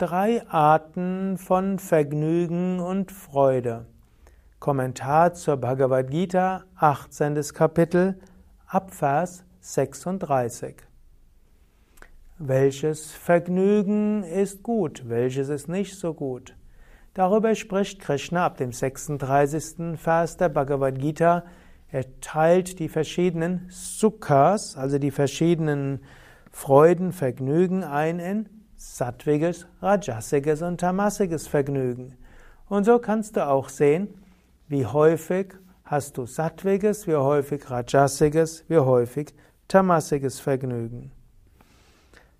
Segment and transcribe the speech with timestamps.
[0.00, 3.84] drei Arten von Vergnügen und Freude.
[4.58, 7.38] Kommentar zur Bhagavad Gita, 18.
[7.52, 8.18] Kapitel,
[8.66, 10.76] Abvers 36.
[12.38, 16.56] Welches Vergnügen ist gut, welches ist nicht so gut?
[17.12, 19.98] Darüber spricht Krishna ab dem 36.
[19.98, 21.44] Vers der Bhagavad Gita.
[21.90, 26.00] Er teilt die verschiedenen Sukhas, also die verschiedenen
[26.50, 32.16] Freuden, Vergnügen ein in sattwiges, rajasiges und tamasiges Vergnügen.
[32.66, 34.08] Und so kannst du auch sehen,
[34.68, 35.52] wie häufig
[35.84, 39.34] hast du sattwiges, wie häufig rajasiges, wie häufig
[39.68, 41.12] tamasiges Vergnügen.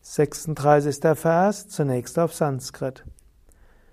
[0.00, 0.96] 36.
[1.16, 3.04] Vers, zunächst auf Sanskrit.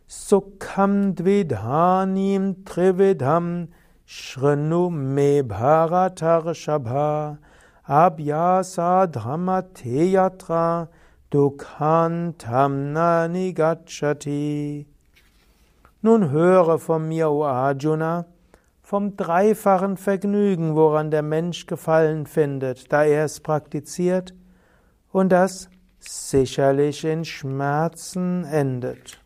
[0.07, 3.67] Sukham dvidhanim trividham
[4.05, 7.37] shrinu me bharatarashabha
[7.85, 10.89] abhyasa dhamate
[11.31, 14.85] yatra Dukhantam nani gacchati.
[16.01, 18.25] Nun höre von mir, O Arjuna,
[18.81, 24.33] vom dreifachen Vergnügen, woran der Mensch Gefallen findet, da er es praktiziert,
[25.11, 25.69] und das
[25.99, 29.19] sicherlich in Schmerzen endet.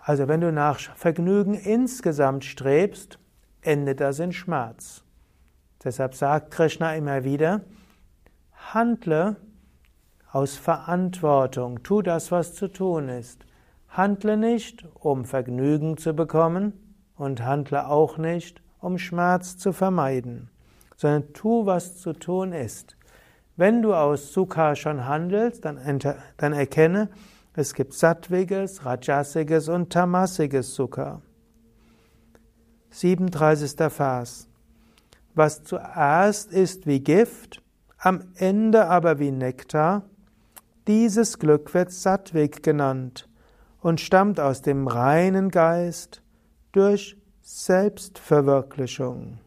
[0.00, 3.18] Also wenn du nach Vergnügen insgesamt strebst,
[3.60, 5.02] endet das in Schmerz.
[5.84, 7.60] Deshalb sagt Krishna immer wieder,
[8.74, 9.36] Handle
[10.30, 13.46] aus Verantwortung, tu das, was zu tun ist.
[13.88, 16.74] Handle nicht, um Vergnügen zu bekommen
[17.16, 20.50] und handle auch nicht, um Schmerz zu vermeiden,
[20.96, 22.98] sondern tu, was zu tun ist.
[23.56, 25.78] Wenn du aus Sukha schon handelst, dann,
[26.36, 27.08] dann erkenne,
[27.54, 31.22] es gibt sattwiges, rajasiges und tamasiges Sukha.
[32.90, 33.90] 37.
[33.90, 34.46] Vers.
[35.34, 37.62] Was zuerst ist wie Gift,
[37.98, 40.04] am Ende aber wie Nektar.
[40.86, 43.28] Dieses Glück wird Sattvik genannt
[43.80, 46.22] und stammt aus dem reinen Geist
[46.72, 49.38] durch Selbstverwirklichung.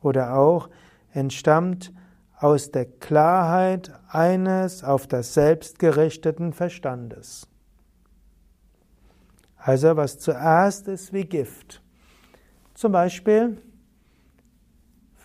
[0.00, 0.68] Oder auch
[1.12, 1.92] entstammt
[2.36, 7.46] aus der Klarheit eines auf das Selbst gerichteten Verstandes.
[9.56, 11.82] Also was zuerst ist wie Gift.
[12.74, 13.60] Zum Beispiel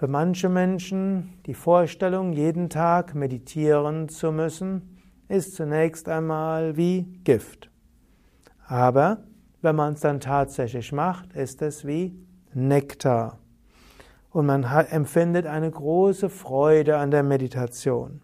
[0.03, 4.99] für manche Menschen die Vorstellung, jeden Tag meditieren zu müssen,
[5.29, 7.69] ist zunächst einmal wie Gift.
[8.67, 9.23] Aber
[9.61, 12.19] wenn man es dann tatsächlich macht, ist es wie
[12.53, 13.39] Nektar.
[14.29, 18.19] Und man empfindet eine große Freude an der Meditation.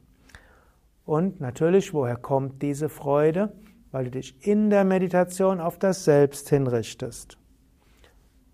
[1.05, 3.53] Und natürlich, woher kommt diese Freude?
[3.91, 7.37] Weil du dich in der Meditation auf das Selbst hinrichtest.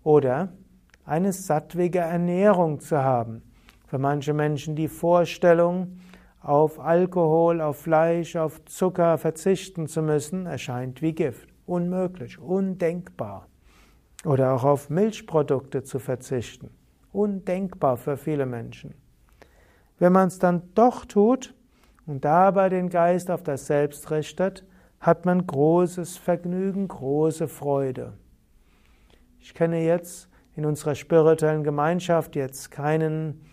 [0.04, 0.52] Oder
[1.06, 3.42] eine sattwige Ernährung zu haben.
[3.86, 6.00] Für manche Menschen die Vorstellung,
[6.40, 11.48] auf Alkohol, auf Fleisch, auf Zucker verzichten zu müssen, erscheint wie Gift.
[11.64, 13.48] Unmöglich, undenkbar.
[14.24, 16.70] Oder auch auf Milchprodukte zu verzichten.
[17.12, 18.94] Undenkbar für viele Menschen.
[19.98, 21.54] Wenn man es dann doch tut
[22.06, 24.64] und dabei den Geist auf das Selbst richtet,
[25.00, 28.12] hat man großes Vergnügen, große Freude.
[29.40, 33.44] Ich kenne jetzt in unserer spirituellen Gemeinschaft jetzt keinen,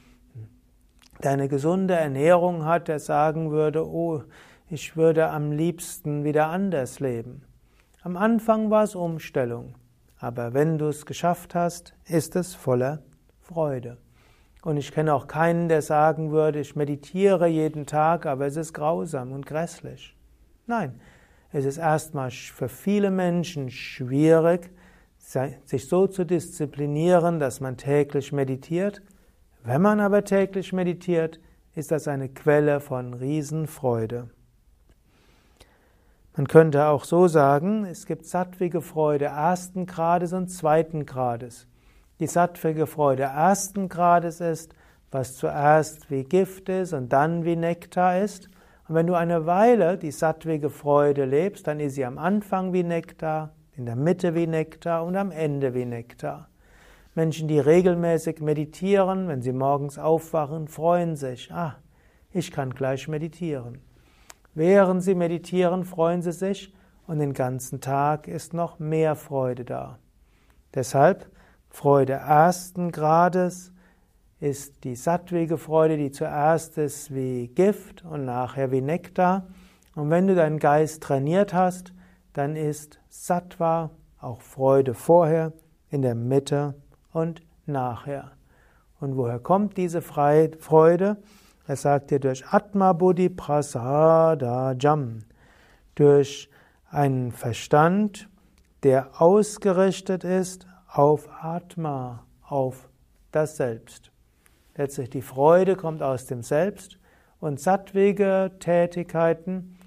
[1.21, 4.23] der eine gesunde Ernährung hat, der sagen würde, oh,
[4.69, 7.43] ich würde am liebsten wieder anders leben.
[8.01, 9.75] Am Anfang war es Umstellung,
[10.17, 13.03] aber wenn du es geschafft hast, ist es voller
[13.41, 13.97] Freude.
[14.63, 18.73] Und ich kenne auch keinen, der sagen würde, ich meditiere jeden Tag, aber es ist
[18.73, 20.15] grausam und grässlich.
[20.67, 21.01] Nein,
[21.51, 24.71] es ist erstmal für viele Menschen schwierig,
[25.65, 29.01] sich so zu disziplinieren, dass man täglich meditiert.
[29.63, 31.39] Wenn man aber täglich meditiert,
[31.75, 34.29] ist das eine Quelle von Riesenfreude.
[36.35, 41.67] Man könnte auch so sagen, es gibt sattwige Freude ersten Grades und zweiten Grades.
[42.19, 44.73] Die sattwige Freude ersten Grades ist,
[45.11, 48.49] was zuerst wie Gift ist und dann wie Nektar ist.
[48.87, 52.83] Und wenn du eine Weile die sattwige Freude lebst, dann ist sie am Anfang wie
[52.83, 56.49] Nektar, in der Mitte wie Nektar und am Ende wie Nektar.
[57.15, 61.75] Menschen, die regelmäßig meditieren, wenn sie morgens aufwachen, freuen sich, ah,
[62.31, 63.79] ich kann gleich meditieren.
[64.55, 66.73] Während sie meditieren, freuen sie sich
[67.07, 69.99] und den ganzen Tag ist noch mehr Freude da.
[70.73, 71.29] Deshalb
[71.69, 73.71] Freude ersten Grades
[74.39, 79.47] ist die sattwige Freude, die zuerst ist wie Gift und nachher wie Nektar.
[79.95, 81.93] Und wenn du deinen Geist trainiert hast,
[82.33, 85.53] dann ist Sattva auch Freude vorher,
[85.89, 86.73] in der Mitte
[87.11, 88.31] und nachher.
[88.99, 91.17] Und woher kommt diese Freude?
[91.67, 95.23] Er sagt dir durch Atma Buddhi Prasada Jam.
[95.95, 96.49] durch
[96.89, 98.27] einen Verstand,
[98.81, 102.89] der ausgerichtet ist auf Atma, auf
[103.31, 104.11] das Selbst.
[104.75, 106.97] Letztlich die Freude kommt aus dem Selbst
[107.39, 109.77] und sattwige Tätigkeiten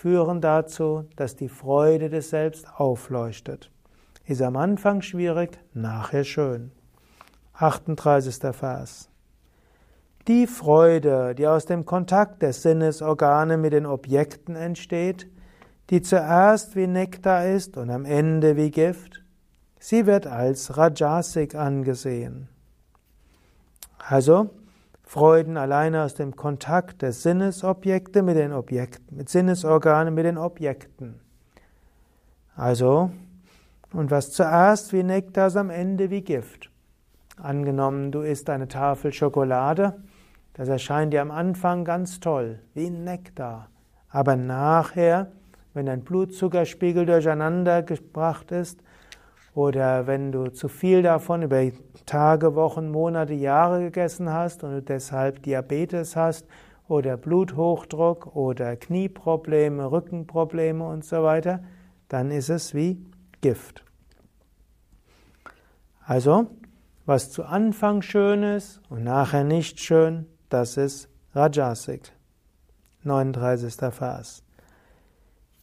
[0.00, 3.68] führen dazu, dass die Freude des Selbst aufleuchtet.
[4.26, 6.70] Ist am Anfang schwierig, nachher schön.
[7.54, 8.54] 38.
[8.54, 9.10] Vers.
[10.28, 15.26] Die Freude, die aus dem Kontakt der Sinnesorgane mit den Objekten entsteht,
[15.90, 19.24] die zuerst wie Nektar ist und am Ende wie Gift,
[19.80, 22.48] sie wird als Rajasik angesehen.
[23.98, 24.50] Also,
[25.08, 31.18] Freuden alleine aus dem Kontakt der Sinnesobjekte mit den Objekten, mit Sinnesorganen mit den Objekten.
[32.54, 33.10] Also,
[33.94, 36.70] und was zuerst wie Nektar ist am Ende wie Gift.
[37.38, 39.94] Angenommen, du isst eine Tafel Schokolade,
[40.52, 43.70] das erscheint dir am Anfang ganz toll, wie Nektar.
[44.10, 45.32] Aber nachher,
[45.72, 48.82] wenn dein Blutzuckerspiegel durcheinander gebracht ist,
[49.58, 51.68] oder wenn du zu viel davon über
[52.06, 56.46] Tage, Wochen, Monate, Jahre gegessen hast und du deshalb Diabetes hast
[56.86, 61.64] oder Bluthochdruck oder Knieprobleme, Rückenprobleme und so weiter,
[62.06, 63.04] dann ist es wie
[63.40, 63.84] Gift.
[66.06, 66.46] Also,
[67.04, 72.12] was zu Anfang schön ist und nachher nicht schön, das ist Rajasik.
[73.02, 73.74] 39.
[73.92, 74.44] Vers.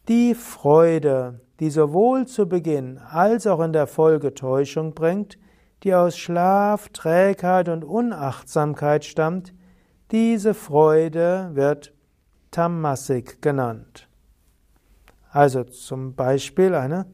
[0.07, 5.39] Die Freude, die sowohl zu Beginn als auch in der Folge Täuschung bringt,
[5.81, 9.55] die aus Schlaf, Trägheit und Unachtsamkeit stammt,
[10.11, 11.91] diese Freude wird
[12.51, 14.07] Tamasik genannt.
[15.31, 17.07] Also zum Beispiel eine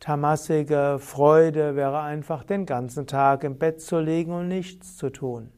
[0.00, 5.52] tamasige Freude wäre einfach den ganzen Tag im Bett zu liegen und nichts zu tun.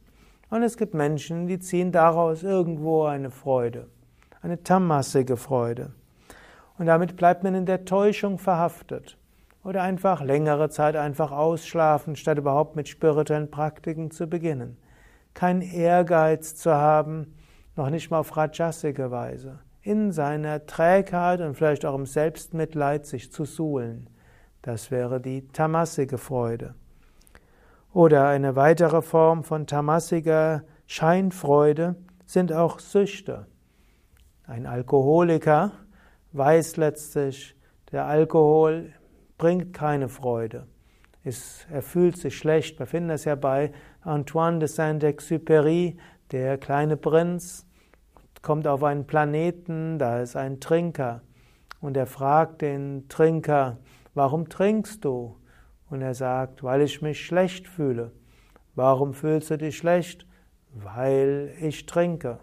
[0.50, 3.88] Und es gibt Menschen, die ziehen daraus irgendwo eine Freude,
[4.42, 5.94] eine tamasige Freude.
[6.78, 9.16] Und damit bleibt man in der Täuschung verhaftet.
[9.64, 14.76] Oder einfach längere Zeit einfach ausschlafen, statt überhaupt mit spirituellen Praktiken zu beginnen.
[15.34, 17.34] Kein Ehrgeiz zu haben,
[17.74, 19.58] noch nicht mal auf rajasige Weise.
[19.82, 24.08] In seiner Trägheit und vielleicht auch im Selbstmitleid sich zu suhlen.
[24.62, 26.74] Das wäre die tamasige Freude.
[27.92, 33.46] Oder eine weitere Form von tamasiger Scheinfreude sind auch Süchte.
[34.46, 35.72] Ein Alkoholiker
[36.36, 37.56] weiß letztlich,
[37.92, 38.92] der Alkohol
[39.38, 40.66] bringt keine Freude.
[41.24, 42.78] Es, er fühlt sich schlecht.
[42.78, 43.72] Wir finden das ja bei
[44.02, 45.96] Antoine de Saint-Exupéry,
[46.30, 47.66] der kleine Prinz,
[48.42, 51.22] kommt auf einen Planeten, da ist ein Trinker.
[51.80, 53.78] Und er fragt den Trinker,
[54.14, 55.36] warum trinkst du?
[55.90, 58.12] Und er sagt, weil ich mich schlecht fühle.
[58.74, 60.26] Warum fühlst du dich schlecht?
[60.72, 62.38] Weil ich trinke.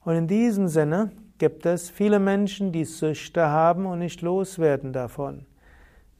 [0.00, 5.46] Und in diesem Sinne gibt es viele Menschen, die Süchte haben und nicht loswerden davon.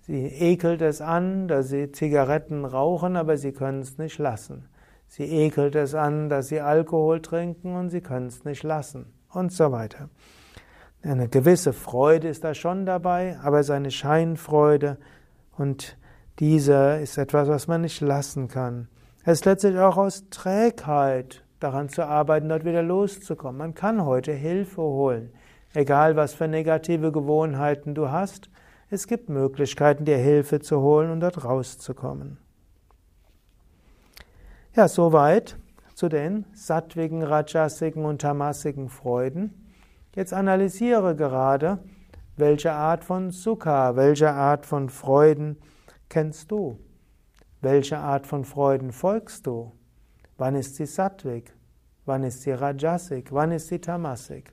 [0.01, 4.69] Sie ekelt es an, dass sie Zigaretten rauchen, aber sie können es nicht lassen.
[5.07, 9.07] Sie ekelt es an, dass sie Alkohol trinken und sie können es nicht lassen.
[9.31, 10.11] Und so weiter.
[11.03, 14.99] Eine gewisse Freude ist da schon dabei, aber es ist eine Scheinfreude
[15.57, 15.97] und
[16.39, 18.89] diese ist etwas, was man nicht lassen kann.
[19.25, 23.59] Es ist letztlich auch aus Trägheit daran zu arbeiten, dort wieder loszukommen.
[23.59, 25.33] Man kann heute Hilfe holen.
[25.73, 28.51] Egal, was für negative Gewohnheiten du hast,
[28.91, 32.39] es gibt Möglichkeiten, dir Hilfe zu holen und dort rauszukommen.
[34.77, 35.56] Ja, soweit
[35.94, 39.73] zu den sattwigen, rajasigen und tamasigen Freuden.
[40.15, 41.79] Jetzt analysiere gerade,
[42.37, 45.56] welche Art von Sukha, welche Art von Freuden
[46.09, 46.79] kennst du?
[47.61, 49.73] Welche Art von Freuden folgst du?
[50.44, 51.55] Wann ist sie Sattvik?
[52.05, 53.32] Wann ist sie Rajasik?
[53.32, 54.53] Wann ist sie Tamasik?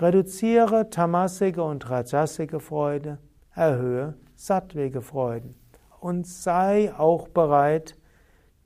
[0.00, 3.18] Reduziere tamasige und rajasige Freude,
[3.54, 5.54] erhöhe sattvige Freuden
[6.00, 7.96] und sei auch bereit,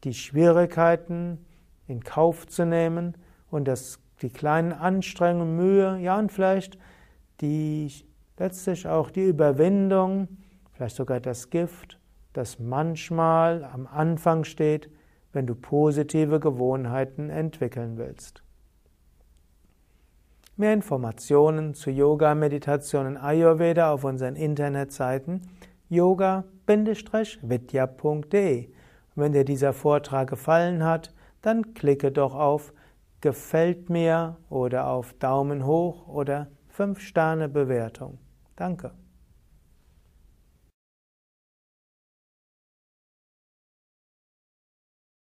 [0.04, 1.44] die Schwierigkeiten
[1.86, 3.18] in Kauf zu nehmen
[3.50, 6.78] und das, die kleinen Anstrengungen, Mühe, ja und vielleicht
[7.42, 7.92] die
[8.38, 10.28] letztlich auch die Überwindung,
[10.72, 12.00] vielleicht sogar das Gift,
[12.32, 14.88] das manchmal am Anfang steht,
[15.34, 18.42] wenn du positive Gewohnheiten entwickeln willst.
[20.56, 25.42] Mehr Informationen zu Yoga, Meditation und Ayurveda auf unseren Internetseiten
[25.88, 28.68] yoga-vidya.de.
[29.16, 31.12] Wenn dir dieser Vortrag gefallen hat,
[31.42, 32.72] dann klicke doch auf
[33.20, 38.18] Gefällt mir oder auf Daumen hoch oder 5 Sterne Bewertung.
[38.54, 38.90] Danke.